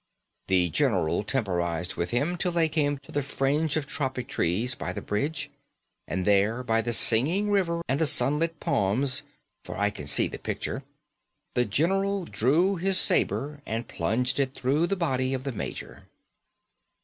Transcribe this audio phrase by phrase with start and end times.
[0.47, 4.93] The general temporised with him till they came to the fringe of tropic trees by
[4.93, 5.51] the bridge;
[6.07, 9.21] and there by the singing river and the sunlit palms
[9.63, 10.83] (for I can see the picture)
[11.53, 16.07] the general drew his sabre and plunged it through the body of the major."